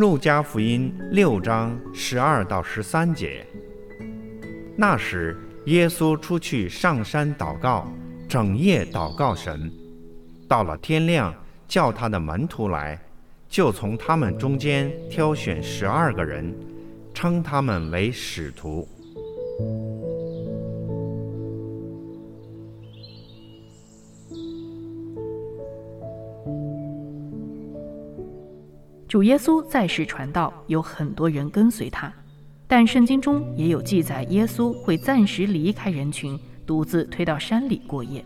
[0.00, 3.46] 路加福音六章十二到十三节。
[4.74, 7.86] 那时，耶稣出去上山祷告，
[8.26, 9.70] 整夜祷告神。
[10.48, 11.34] 到了天亮，
[11.68, 12.98] 叫他的门徒来，
[13.46, 16.50] 就从他们中间挑选十二个人，
[17.12, 18.88] 称他们为使徒。
[29.10, 32.12] 主耶稣在世传道，有很多人跟随他，
[32.68, 38.24] 但圣经中也有记载，耶稣会暂时离开人群，独自推到山里过夜。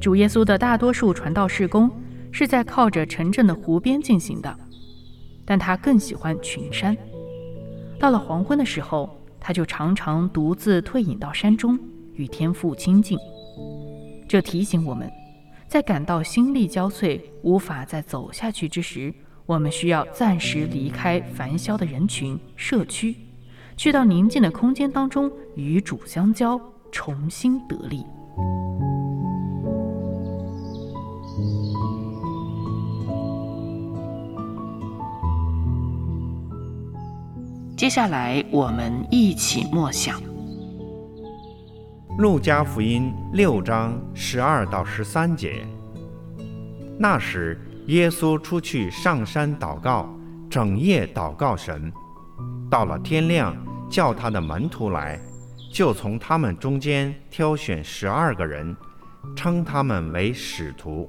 [0.00, 1.90] 主耶稣的大多数传道事工
[2.30, 4.56] 是在靠着城镇的湖边进行的，
[5.44, 6.96] 但他更喜欢群山。
[7.98, 11.76] 到了黄昏的时候，他就常常独自退隐到山中，
[12.14, 13.18] 与天父亲近。
[14.28, 15.10] 这提醒我们。
[15.68, 19.12] 在感到心力交瘁、无法再走下去之时，
[19.44, 23.14] 我们需要暂时离开繁嚣的人群、社区，
[23.76, 26.58] 去到宁静的空间当中，与主相交，
[26.90, 28.02] 重新得力。
[37.76, 40.18] 接下来，我们一起默想。
[42.18, 45.64] 路加福音六章十二到十三节。
[46.98, 47.56] 那时，
[47.86, 50.12] 耶稣出去上山祷告，
[50.50, 51.92] 整夜祷告神。
[52.68, 53.56] 到了天亮，
[53.88, 55.20] 叫他的门徒来，
[55.72, 58.76] 就从他们中间挑选十二个人，
[59.36, 61.08] 称他们为使徒。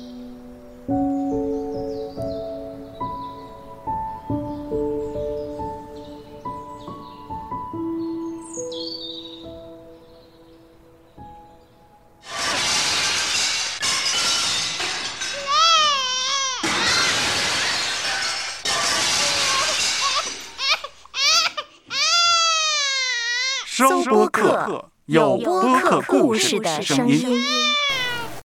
[23.81, 27.35] 收播客，有播客故事的声音。